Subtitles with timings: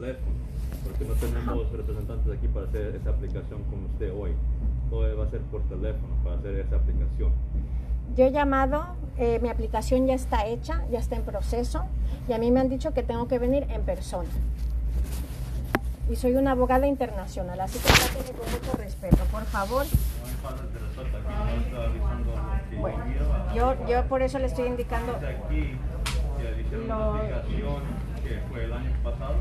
[0.00, 0.36] teléfono,
[0.84, 4.32] porque no tenemos representantes aquí para hacer esa aplicación con usted hoy.
[4.90, 7.32] Todo va a ser por teléfono para hacer esa aplicación.
[8.16, 8.84] Yo he llamado,
[9.18, 11.84] eh, mi aplicación ya está hecha, ya está en proceso
[12.28, 14.28] y a mí me han dicho que tengo que venir en persona.
[16.08, 19.84] Y soy una abogada internacional, así que tráteme con mucho respeto, por favor.
[22.80, 22.98] Bueno,
[23.54, 25.76] yo, yo por eso le estoy indicando, aquí
[26.60, 27.82] hicieron Lo- una aplicación
[28.22, 29.34] que fue el año pasado.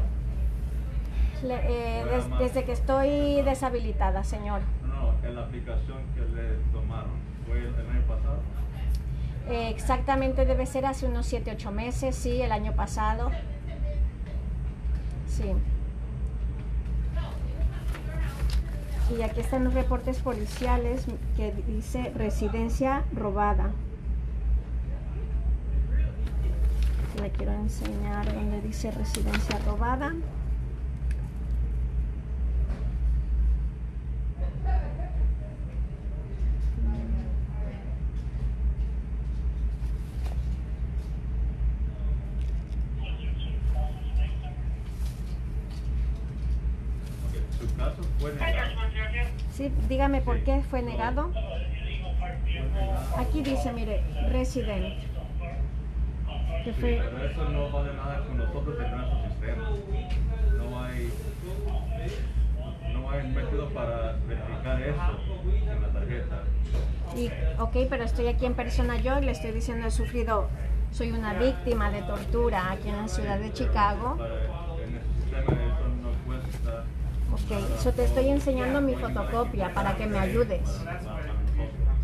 [1.43, 4.61] Le- eh, des- desde que estoy deshabilitada, señor.
[4.87, 7.11] No, no, en la aplicación que le tomaron,
[7.47, 8.39] ¿fue el, el año pasado?
[9.47, 13.29] Eh, exactamente debe ser hace unos 7, 8 meses, sí, el año pasado.
[15.27, 15.53] Sí.
[19.17, 21.05] Y aquí están los reportes policiales
[21.37, 23.69] que dice residencia robada.
[27.21, 30.13] Le quiero enseñar donde dice residencia robada.
[47.25, 48.71] Ok, Su caso fue negado.
[49.51, 51.31] Sí, dígame por qué fue negado.
[53.17, 54.95] Aquí dice, mire, resident.
[56.63, 59.69] Que Sí, fue, pero eso no vale nada con nosotros en nuestro sistema.
[60.57, 61.09] No hay,
[62.91, 66.43] no hay método para verificar eso en la tarjeta.
[67.15, 67.27] y,
[67.61, 70.49] ok, pero estoy aquí en persona yo y le estoy diciendo he sufrido,
[70.91, 74.17] soy una víctima de tortura aquí en la ciudad de Chicago.
[77.35, 80.61] Ok, so te estoy enseñando mi fotocopia para que me ayudes.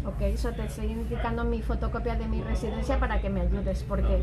[0.06, 3.84] Ok, so te estoy indicando mi fotocopia de mi residencia para que me ayudes.
[3.84, 4.22] ¿Por qué?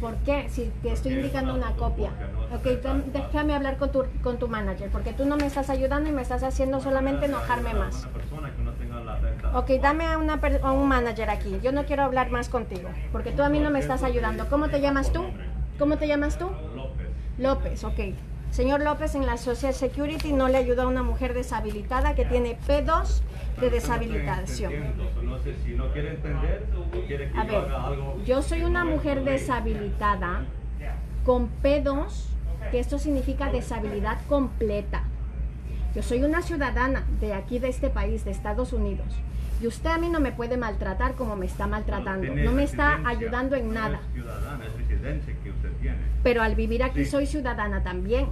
[0.00, 0.48] ¿Por qué?
[0.48, 2.10] Si te estoy indicando una copia.
[2.54, 6.08] Ok, te- déjame hablar con tu, con tu manager, porque tú no me estás ayudando
[6.08, 8.06] y me estás haciendo solamente enojarme más.
[9.54, 11.58] Ok, dame a, una a un manager aquí.
[11.62, 14.48] Yo no quiero hablar más contigo, porque tú a mí no me estás ayudando.
[14.48, 15.24] ¿Cómo te llamas tú?
[15.78, 16.46] ¿Cómo te llamas tú?
[16.76, 17.08] López.
[17.38, 18.00] López, ok.
[18.56, 22.56] Señor López, en la Social Security no le ayuda a una mujer deshabilitada que tiene
[22.66, 23.20] P2
[23.60, 24.72] de deshabilitación.
[25.22, 28.22] No sé si no quiere entender o quiere que A yo ver, algo.
[28.24, 30.46] yo soy una mujer deshabilitada
[31.26, 32.06] con P2,
[32.70, 35.02] que esto significa deshabilidad completa.
[35.94, 39.06] Yo soy una ciudadana de aquí, de este país, de Estados Unidos.
[39.60, 42.34] Y usted a mí no me puede maltratar como me está maltratando.
[42.34, 44.00] No me está ayudando en nada.
[46.22, 48.26] Pero al vivir aquí soy ciudadana también.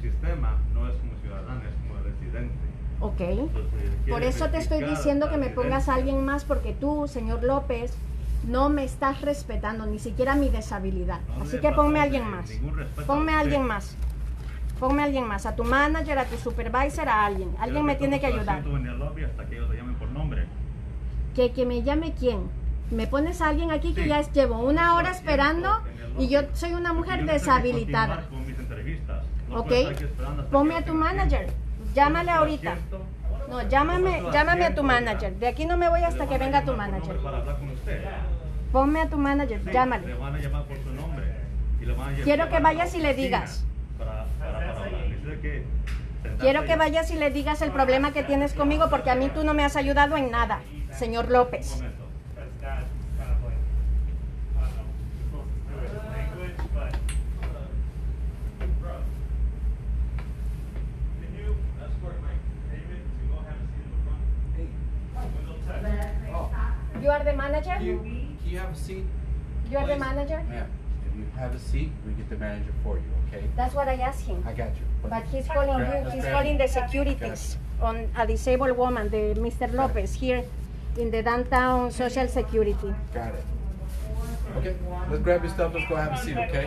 [0.00, 2.54] Sistema no es como ciudadana, es como residente.
[3.00, 3.20] ¿Ok?
[3.20, 7.42] Entonces, Por eso te estoy diciendo que me pongas a alguien más porque tú, señor
[7.42, 7.96] López,
[8.46, 11.20] no me estás respetando ni siquiera mi deshabilidad.
[11.36, 12.50] No Así que ponme a falta alguien más.
[13.06, 13.96] Ponme a a alguien más.
[14.78, 17.50] Ponme a alguien más, a tu manager, a tu supervisor, a alguien.
[17.60, 18.64] Alguien me tiene que ayudar.
[18.66, 20.46] en el lobby hasta que ellos llamen por nombre.
[21.34, 22.48] Que, que me llame quién.
[22.90, 24.08] Me pones a alguien aquí que Sí.
[24.08, 25.68] ya llevo una hora esperando
[26.18, 28.26] y yo soy una mujer yo no deshabilitada.
[28.28, 29.19] con mis entrevistas.
[29.52, 29.72] ¿Ok?
[29.72, 31.46] hasta Ponme a tu manager.
[31.94, 32.76] Llámale ahorita.
[33.48, 35.34] No, llámame, llámame a tu manager.
[35.34, 37.16] De aquí no me voy hasta que venga tu manager.
[38.72, 40.06] Ponme a tu manager, llámale.
[40.06, 41.24] Le van a llamar por su nombre.
[41.80, 43.64] y le van a lle- Quiero que vayas y le digas.
[46.38, 49.42] Quiero que vayas y le digas el problema que tienes conmigo porque a mí tú
[49.44, 50.60] no me has ayudado en nada,
[50.92, 51.82] señor López.
[67.10, 67.76] You are the manager?
[67.82, 68.06] You,
[68.46, 69.04] you have a seat?
[69.68, 70.40] You are the manager?
[70.48, 70.66] Yeah.
[71.08, 73.48] if you have a seat, we get the manager for you, okay?
[73.56, 74.44] That's what I asked him.
[74.46, 74.86] I got you.
[75.02, 79.34] But he's calling Grab- you, he's grab- calling the securities on a disabled woman, the
[79.40, 79.72] Mr.
[79.74, 80.44] Lopez here
[80.98, 82.94] in the downtown social security.
[83.12, 83.44] Got it.
[84.58, 84.76] Okay,
[85.10, 86.66] let's grab your stuff, let's go have a seat, okay?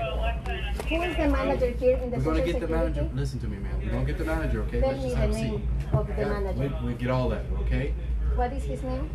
[0.89, 3.57] Who is the manager here in the We're gonna get the manager, listen to me,
[3.59, 4.81] man, we're gonna get the manager, okay?
[4.81, 5.51] Tell Let's me just the have a seat.
[5.51, 6.75] name of the Yeah, manager.
[6.83, 7.93] We, we get all that, okay?
[8.35, 9.09] What is his name?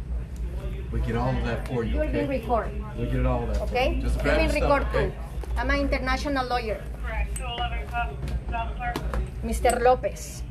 [0.93, 2.39] We get all of that for you, You are being okay?
[2.41, 3.59] recorded, We get it all of that.
[3.59, 3.95] for okay?
[3.95, 4.03] you.
[4.03, 5.07] Just You're grab being your stuff, recorded okay?
[5.11, 5.59] too.
[5.59, 8.97] I'm an international lawyer, Correct, 211 South Park.
[9.45, 9.83] Mr.
[9.83, 10.43] Lopez.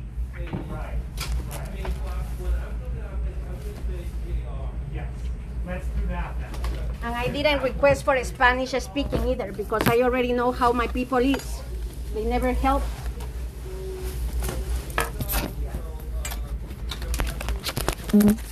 [4.94, 5.08] Yes,
[5.66, 6.34] let's do that.
[7.02, 11.18] And I didn't request for Spanish speaking either because I already know how my people
[11.18, 11.60] is.
[12.14, 12.82] They never help.
[18.08, 18.47] Mm-hmm.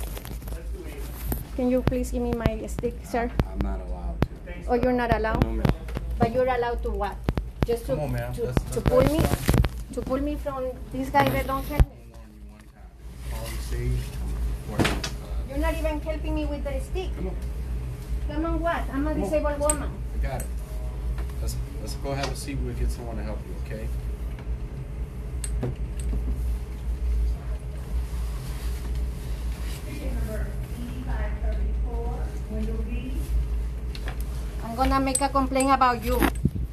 [1.57, 3.31] Can you please give me my stick, sir?
[3.49, 4.69] I'm not allowed to.
[4.69, 5.41] Or you're not allowed?
[5.43, 5.65] No, ma'am.
[6.19, 7.17] But you're allowed to what?
[7.65, 8.31] Just to, Come on, ma'am.
[8.33, 9.19] to, Let's- to let's pull me,
[9.93, 12.13] to pull me from this guy that don't help me.
[13.73, 13.89] See.
[14.69, 14.83] Uh,
[15.49, 17.09] You're not even helping me with the stick.
[17.15, 17.35] Come on,
[18.29, 18.83] Come on, what?
[18.93, 19.19] I'm a on.
[19.19, 19.89] disabled woman.
[20.13, 20.47] I got it.
[21.41, 23.87] Let's, let's go have a seat, we'll get someone to help you, okay?
[34.97, 36.19] Gonna make a complaint about you.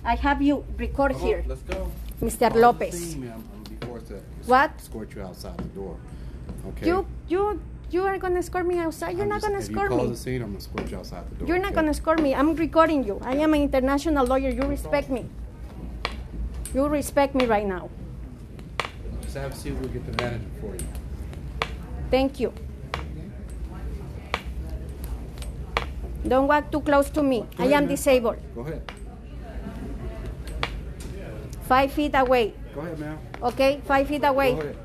[0.04, 1.90] I have you record on, here, Let's go.
[2.22, 2.50] Mr.
[2.50, 2.94] Call Lopez.
[2.94, 3.32] scene, ma'am.
[3.52, 4.70] I'm gonna be forced to What?
[4.78, 5.96] Escort you outside the door,
[6.68, 6.86] okay?
[6.86, 7.60] You, you,
[7.90, 9.12] you are gonna escort me outside.
[9.16, 10.08] You're I'm not just- gonna escort me.
[10.08, 11.48] the scene, I'm gonna escort you outside the door.
[11.48, 11.74] You're not okay?
[11.76, 12.34] gonna escort me.
[12.34, 13.20] I'm recording you.
[13.22, 14.50] I am an international lawyer.
[14.50, 15.26] You respect me.
[16.74, 17.88] You respect me right now.
[19.22, 20.86] Just have a seat, we'll get the manager for you.
[22.10, 22.52] Thank you.
[26.26, 27.44] Don't walk too close to me.
[27.58, 28.38] I am disabled.
[28.54, 28.82] Go ahead,
[31.68, 32.54] Five feet away.
[32.74, 33.18] go ahead, ma'am.
[33.42, 34.54] Okay, five feet away.
[34.54, 34.76] Go ahead.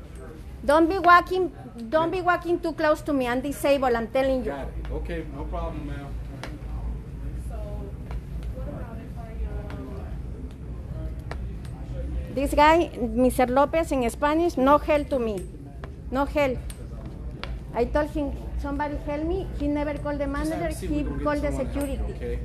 [0.64, 1.52] Don't be walking.
[1.88, 3.26] Don't be walking too close to me.
[3.26, 3.94] I'm disabled.
[3.94, 4.50] I'm telling you.
[4.52, 4.92] Got it.
[4.92, 6.08] Okay, no problem, ma'am.
[12.34, 13.48] This guy, Mr.
[13.50, 15.42] Lopez, in Spanish, no help to me.
[16.10, 16.58] No help.
[17.74, 19.46] I told him somebody help me.
[19.58, 20.66] He never called the manager.
[20.66, 21.98] a seat, He called the security.
[22.10, 22.38] Okay?